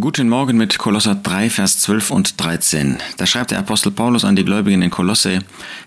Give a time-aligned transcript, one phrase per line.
[0.00, 2.96] Guten Morgen mit Kolosser 3, Vers 12 und 13.
[3.16, 5.40] Da schreibt der Apostel Paulus an die Gläubigen in Kolosse,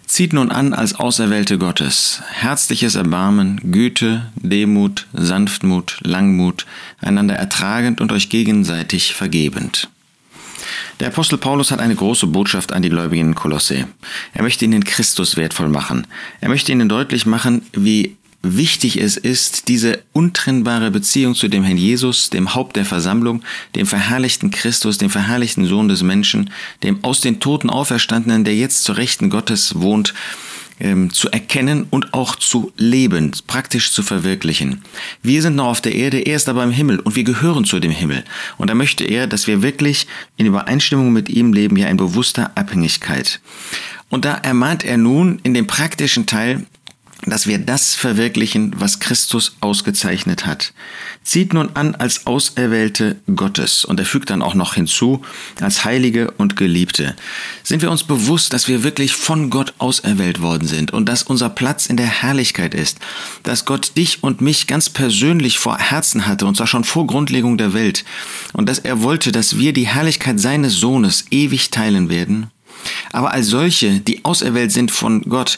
[0.06, 6.66] Zieht nun an als Auserwählte Gottes, herzliches Erbarmen, Güte, Demut, Sanftmut, Langmut,
[7.02, 9.90] einander ertragend und euch gegenseitig vergebend.
[11.00, 13.88] Der Apostel Paulus hat eine große Botschaft an die Gläubigen in Kolosse.
[14.34, 16.08] Er möchte ihnen Christus wertvoll machen.
[16.40, 21.78] Er möchte ihnen deutlich machen, wie wichtig es ist, diese untrennbare Beziehung zu dem Herrn
[21.78, 23.44] Jesus, dem Haupt der Versammlung,
[23.76, 26.50] dem verherrlichten Christus, dem verherrlichten Sohn des Menschen,
[26.84, 30.14] dem aus den Toten auferstandenen, der jetzt zur Rechten Gottes wohnt,
[30.80, 34.84] ähm, zu erkennen und auch zu leben, praktisch zu verwirklichen.
[35.24, 37.80] Wir sind noch auf der Erde, er ist aber im Himmel und wir gehören zu
[37.80, 38.24] dem Himmel.
[38.58, 42.52] Und da möchte er, dass wir wirklich in Übereinstimmung mit ihm leben, ja in bewusster
[42.56, 43.40] Abhängigkeit.
[44.10, 46.66] Und da ermahnt er nun in dem praktischen Teil
[47.30, 50.74] dass wir das verwirklichen, was Christus ausgezeichnet hat.
[51.24, 55.22] Zieht nun an als Auserwählte Gottes und er fügt dann auch noch hinzu,
[55.60, 57.16] als Heilige und Geliebte.
[57.64, 61.50] Sind wir uns bewusst, dass wir wirklich von Gott auserwählt worden sind und dass unser
[61.50, 63.00] Platz in der Herrlichkeit ist,
[63.44, 67.58] dass Gott dich und mich ganz persönlich vor Herzen hatte und zwar schon vor Grundlegung
[67.58, 68.06] der Welt
[68.54, 72.52] und dass er wollte, dass wir die Herrlichkeit seines Sohnes ewig teilen werden?
[73.18, 75.58] Aber als solche, die auserwählt sind von Gott,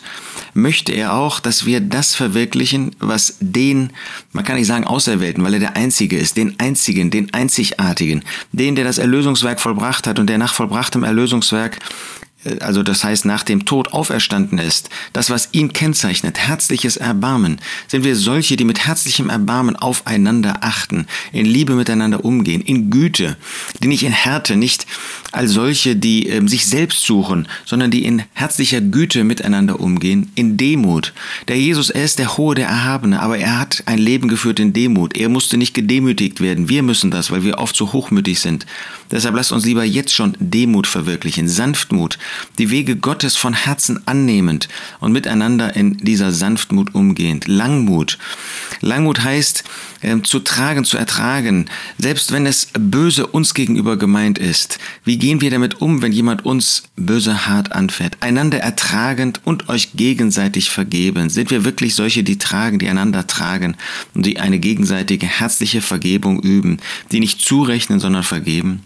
[0.54, 3.92] möchte er auch, dass wir das verwirklichen, was den,
[4.32, 8.76] man kann nicht sagen Auserwählten, weil er der Einzige ist, den Einzigen, den Einzigartigen, den,
[8.76, 11.80] der das Erlösungswerk vollbracht hat und der nach vollbrachtem Erlösungswerk
[12.62, 18.06] also das heißt nach dem Tod auferstanden ist, das, was ihn kennzeichnet, herzliches Erbarmen, sind
[18.06, 23.36] wir solche, die mit herzlichem Erbarmen aufeinander achten, in Liebe miteinander umgehen, in Güte,
[23.84, 24.88] die nicht in Härte, nicht
[25.32, 30.56] als solche, die äh, sich selbst suchen, sondern die in herzlicher Güte miteinander umgehen, in
[30.56, 31.14] Demut.
[31.50, 34.74] Der Jesus, er ist der Hohe, der Erhabene, aber er hat ein Leben geführt in
[34.74, 35.18] Demut.
[35.18, 36.70] Er musste nicht gedemütigt werden.
[36.70, 38.66] Wir müssen das, weil wir oft so hochmütig sind.
[39.12, 42.18] Deshalb lasst uns lieber jetzt schon Demut verwirklichen, Sanftmut,
[42.58, 47.48] die Wege Gottes von Herzen annehmend und miteinander in dieser Sanftmut umgehend.
[47.48, 48.18] Langmut.
[48.82, 49.64] Langmut heißt,
[50.02, 51.66] äh, zu tragen, zu ertragen,
[51.98, 54.80] selbst wenn es böse uns gegenüber gemeint ist.
[55.04, 58.18] Wie gehen wir damit um, wenn jemand uns böse hart anfährt?
[58.22, 61.30] Einander ertragend und euch gegenseitig vergeben.
[61.30, 63.76] Sind wir wirklich solche, die tragen, die einander tragen
[64.14, 66.78] und die eine gegenseitige herzliche Vergebung üben,
[67.12, 68.84] die nicht zurechnen, sondern vergeben?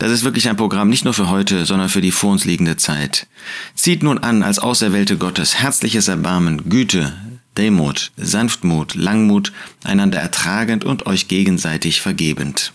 [0.00, 2.78] Das ist wirklich ein Programm nicht nur für heute, sondern für die vor uns liegende
[2.78, 3.26] Zeit.
[3.74, 7.12] Zieht nun an als Auserwählte Gottes herzliches Erbarmen, Güte,
[7.58, 9.52] Demut, Sanftmut, Langmut,
[9.84, 12.72] einander ertragend und euch gegenseitig vergebend.